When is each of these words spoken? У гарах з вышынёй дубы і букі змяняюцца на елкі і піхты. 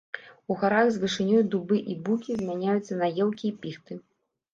У 0.53 0.55
гарах 0.61 0.87
з 0.93 1.01
вышынёй 1.03 1.43
дубы 1.55 1.77
і 1.91 1.97
букі 2.07 2.37
змяняюцца 2.39 2.97
на 3.03 3.07
елкі 3.27 3.45
і 3.51 3.53
піхты. 3.67 3.93